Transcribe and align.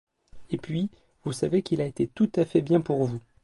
Et 0.49 0.57
puis, 0.57 0.89
vous 1.25 1.31
savez 1.31 1.61
qu'il 1.61 1.79
a 1.79 1.85
été 1.85 2.07
tout 2.07 2.31
à 2.35 2.43
fait 2.43 2.61
bien 2.61 2.81
pour 2.81 3.03
vous. 3.05 3.19